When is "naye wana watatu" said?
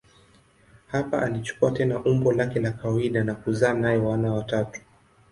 3.73-4.81